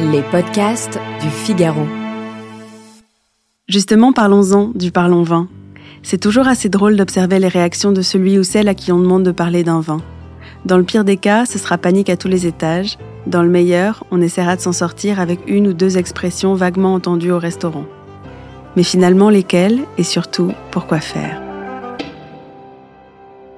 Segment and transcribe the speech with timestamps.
[0.00, 1.84] Les podcasts du Figaro.
[3.66, 5.48] Justement, parlons-en du parlons vin.
[6.04, 9.24] C'est toujours assez drôle d'observer les réactions de celui ou celle à qui on demande
[9.24, 10.00] de parler d'un vin.
[10.64, 12.96] Dans le pire des cas, ce sera panique à tous les étages.
[13.26, 17.32] Dans le meilleur, on essaiera de s'en sortir avec une ou deux expressions vaguement entendues
[17.32, 17.86] au restaurant.
[18.76, 21.42] Mais finalement, lesquelles et surtout, pourquoi faire?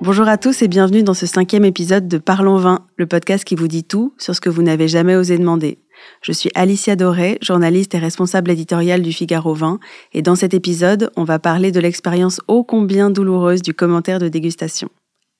[0.00, 3.54] Bonjour à tous et bienvenue dans ce cinquième épisode de Parlons Vin, le podcast qui
[3.54, 5.78] vous dit tout sur ce que vous n'avez jamais osé demander.
[6.20, 9.80] Je suis Alicia Doré, journaliste et responsable éditoriale du Figaro Vin,
[10.12, 14.28] et dans cet épisode, on va parler de l'expérience ô combien douloureuse du commentaire de
[14.28, 14.88] dégustation.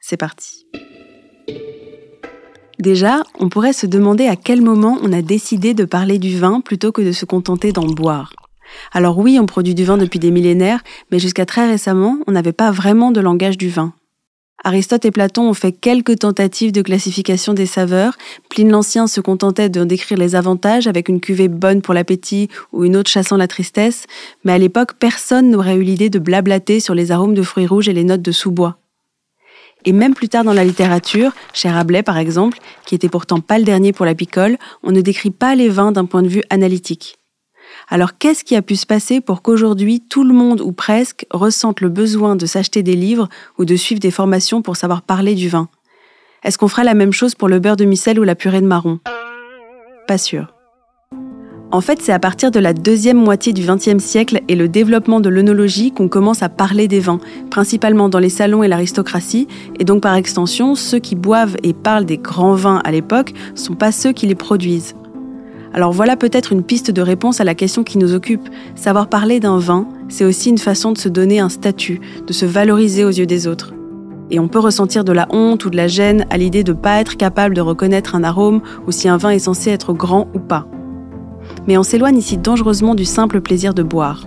[0.01, 0.66] C'est parti.
[2.79, 6.61] Déjà, on pourrait se demander à quel moment on a décidé de parler du vin
[6.61, 8.33] plutôt que de se contenter d'en boire.
[8.93, 12.52] Alors oui, on produit du vin depuis des millénaires, mais jusqu'à très récemment, on n'avait
[12.52, 13.93] pas vraiment de langage du vin.
[14.65, 18.16] Aristote et Platon ont fait quelques tentatives de classification des saveurs.
[18.48, 22.85] Pline l'Ancien se contentait de décrire les avantages avec une cuvée bonne pour l'appétit ou
[22.85, 24.07] une autre chassant la tristesse,
[24.45, 27.88] mais à l'époque, personne n'aurait eu l'idée de blablater sur les arômes de fruits rouges
[27.88, 28.79] et les notes de sous-bois.
[29.85, 33.59] Et même plus tard dans la littérature, chez Rabelais par exemple, qui était pourtant pas
[33.59, 36.43] le dernier pour la picole, on ne décrit pas les vins d'un point de vue
[36.51, 37.18] analytique.
[37.88, 41.80] Alors qu'est-ce qui a pu se passer pour qu'aujourd'hui tout le monde ou presque ressente
[41.80, 43.28] le besoin de s'acheter des livres
[43.59, 45.68] ou de suivre des formations pour savoir parler du vin?
[46.43, 48.66] Est-ce qu'on fera la même chose pour le beurre de micelle ou la purée de
[48.66, 48.98] marron?
[50.09, 50.52] Pas sûr.
[51.70, 55.20] En fait, c'est à partir de la deuxième moitié du XXe siècle et le développement
[55.20, 57.18] de l'œnologie qu'on commence à parler des vins,
[57.50, 62.04] principalement dans les salons et l'aristocratie, et donc par extension, ceux qui boivent et parlent
[62.04, 64.94] des grands vins à l'époque sont pas ceux qui les produisent.
[65.75, 68.48] Alors voilà peut-être une piste de réponse à la question qui nous occupe.
[68.75, 72.44] Savoir parler d'un vin, c'est aussi une façon de se donner un statut, de se
[72.44, 73.72] valoriser aux yeux des autres.
[74.31, 76.78] Et on peut ressentir de la honte ou de la gêne à l'idée de ne
[76.78, 80.28] pas être capable de reconnaître un arôme ou si un vin est censé être grand
[80.34, 80.66] ou pas.
[81.66, 84.26] Mais on s'éloigne ici dangereusement du simple plaisir de boire.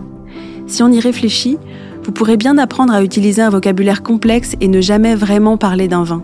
[0.67, 1.57] Si on y réfléchit,
[2.03, 6.03] vous pourrez bien apprendre à utiliser un vocabulaire complexe et ne jamais vraiment parler d'un
[6.03, 6.23] vin.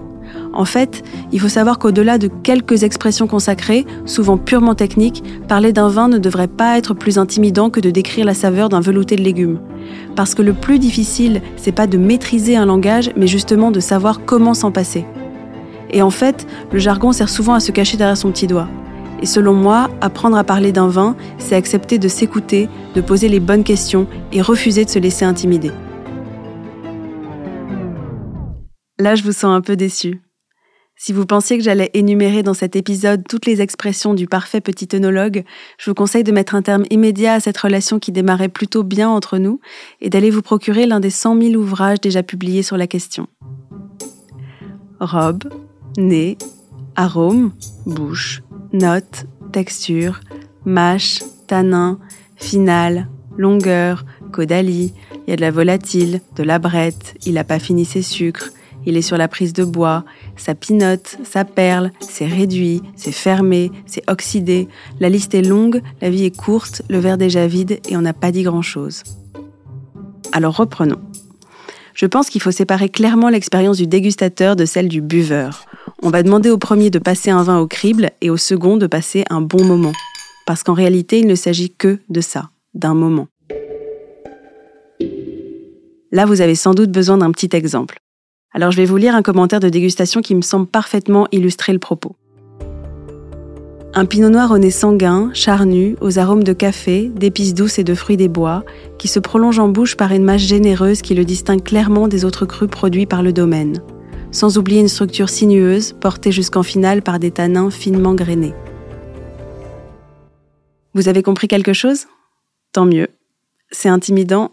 [0.53, 5.87] En fait, il faut savoir qu'au-delà de quelques expressions consacrées, souvent purement techniques, parler d'un
[5.87, 9.21] vin ne devrait pas être plus intimidant que de décrire la saveur d'un velouté de
[9.21, 9.59] légumes.
[10.15, 14.25] Parce que le plus difficile, c'est pas de maîtriser un langage, mais justement de savoir
[14.25, 15.05] comment s'en passer.
[15.89, 18.67] Et en fait, le jargon sert souvent à se cacher derrière son petit doigt.
[19.21, 23.39] Et selon moi, apprendre à parler d'un vin, c'est accepter de s'écouter, de poser les
[23.39, 25.71] bonnes questions et refuser de se laisser intimider.
[28.99, 30.21] Là, je vous sens un peu déçu.
[31.03, 34.87] Si vous pensiez que j'allais énumérer dans cet épisode toutes les expressions du parfait petit
[34.93, 35.45] œnologue,
[35.79, 39.09] je vous conseille de mettre un terme immédiat à cette relation qui démarrait plutôt bien
[39.09, 39.59] entre nous
[39.99, 43.25] et d'aller vous procurer l'un des 100 000 ouvrages déjà publiés sur la question.
[44.99, 45.45] Robe,
[45.97, 46.37] nez,
[46.95, 47.51] arôme,
[47.87, 50.19] bouche, notes, texture,
[50.65, 51.97] mâche, tanin,
[52.35, 53.07] finale,
[53.39, 54.93] longueur, caudalie,
[55.25, 58.51] il y a de la volatile, de la brette, il n'a pas fini ses sucres,
[58.85, 60.03] il est sur la prise de bois,
[60.35, 64.67] ça pinote, ça perle, c'est réduit, c'est fermé, c'est oxydé.
[64.99, 68.13] La liste est longue, la vie est courte, le verre déjà vide et on n'a
[68.13, 69.03] pas dit grand-chose.
[70.31, 71.01] Alors reprenons.
[71.93, 75.65] Je pense qu'il faut séparer clairement l'expérience du dégustateur de celle du buveur.
[76.01, 78.87] On va demander au premier de passer un vin au crible et au second de
[78.87, 79.91] passer un bon moment.
[80.45, 83.27] Parce qu'en réalité, il ne s'agit que de ça, d'un moment.
[86.11, 87.99] Là, vous avez sans doute besoin d'un petit exemple.
[88.53, 91.79] Alors je vais vous lire un commentaire de dégustation qui me semble parfaitement illustrer le
[91.79, 92.15] propos.
[93.93, 97.93] Un pinot noir au nez sanguin, charnu, aux arômes de café, d'épices douces et de
[97.93, 98.63] fruits des bois,
[98.97, 102.45] qui se prolonge en bouche par une mâche généreuse qui le distingue clairement des autres
[102.45, 103.81] crus produits par le domaine,
[104.31, 108.53] sans oublier une structure sinueuse portée jusqu'en finale par des tanins finement grainés.
[110.93, 112.05] Vous avez compris quelque chose?
[112.71, 113.09] Tant mieux.
[113.71, 114.51] C'est intimidant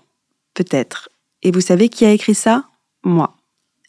[0.55, 1.09] Peut-être.
[1.45, 2.65] Et vous savez qui a écrit ça?
[3.05, 3.38] Moi.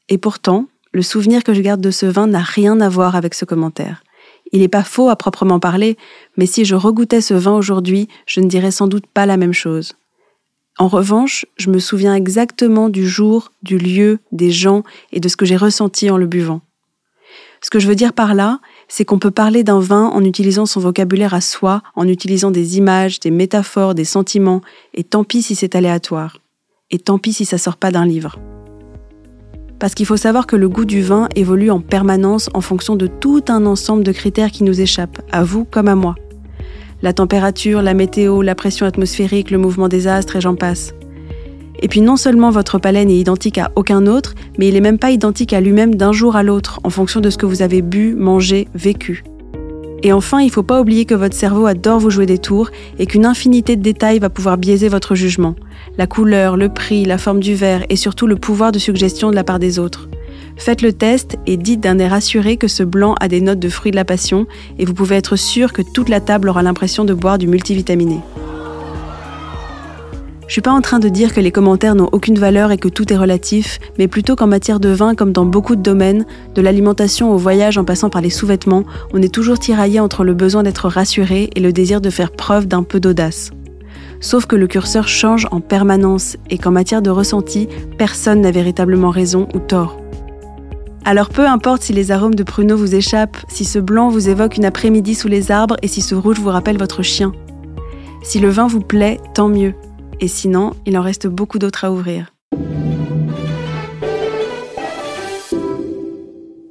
[0.10, 3.34] Et pourtant, le souvenir que je garde de ce vin n'a rien à voir avec
[3.36, 4.04] ce commentaire.
[4.52, 5.98] Il n'est pas faux à proprement parler,
[6.36, 9.54] mais si je regoûtais ce vin aujourd'hui, je ne dirais sans doute pas la même
[9.54, 9.94] chose.
[10.80, 15.38] En revanche, je me souviens exactement du jour, du lieu, des gens et de ce
[15.38, 16.62] que j'ai ressenti en le buvant.
[17.62, 20.66] Ce que je veux dire par là, c'est qu'on peut parler d'un vin en utilisant
[20.66, 24.62] son vocabulaire à soi, en utilisant des images, des métaphores, des sentiments,
[24.94, 26.38] et tant pis si c'est aléatoire.
[26.90, 28.40] Et tant pis si ça sort pas d'un livre.
[29.80, 33.08] Parce qu'il faut savoir que le goût du vin évolue en permanence en fonction de
[33.08, 36.16] tout un ensemble de critères qui nous échappent, à vous comme à moi.
[37.02, 40.94] La température, la météo, la pression atmosphérique, le mouvement des astres et j'en passe.
[41.82, 45.00] Et puis non seulement votre palais n'est identique à aucun autre, mais il n'est même
[45.00, 47.82] pas identique à lui-même d'un jour à l'autre, en fonction de ce que vous avez
[47.82, 49.24] bu, mangé, vécu.
[50.04, 52.70] Et enfin, il ne faut pas oublier que votre cerveau adore vous jouer des tours
[52.98, 55.56] et qu'une infinité de détails va pouvoir biaiser votre jugement.
[55.98, 59.36] La couleur, le prix, la forme du verre et surtout le pouvoir de suggestion de
[59.36, 60.10] la part des autres.
[60.58, 63.70] Faites le test et dites d'un air assuré que ce blanc a des notes de
[63.70, 64.46] fruits de la passion
[64.78, 68.20] et vous pouvez être sûr que toute la table aura l'impression de boire du multivitaminé.
[70.50, 72.88] Je suis pas en train de dire que les commentaires n'ont aucune valeur et que
[72.88, 76.26] tout est relatif, mais plutôt qu'en matière de vin, comme dans beaucoup de domaines,
[76.56, 80.34] de l'alimentation au voyage en passant par les sous-vêtements, on est toujours tiraillé entre le
[80.34, 83.52] besoin d'être rassuré et le désir de faire preuve d'un peu d'audace.
[84.22, 87.70] Sauf que le curseur change en permanence et qu'en matière de ressenti,
[88.00, 90.02] personne n'a véritablement raison ou tort.
[91.06, 94.58] Alors peu importe si les arômes de pruneau vous échappent, si ce blanc vous évoque
[94.58, 97.34] une après-midi sous les arbres et si ce rouge vous rappelle votre chien.
[98.24, 99.76] Si le vin vous plaît, tant mieux.
[100.22, 102.34] Et sinon, il en reste beaucoup d'autres à ouvrir.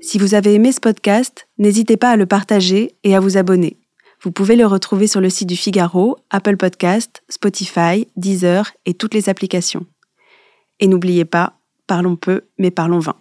[0.00, 3.76] Si vous avez aimé ce podcast, n'hésitez pas à le partager et à vous abonner.
[4.22, 9.14] Vous pouvez le retrouver sur le site du Figaro, Apple Podcast, Spotify, Deezer et toutes
[9.14, 9.86] les applications.
[10.80, 13.16] Et n'oubliez pas, parlons peu, mais parlons vin.